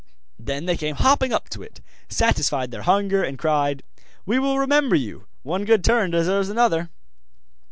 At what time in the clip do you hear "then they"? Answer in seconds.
0.39-0.77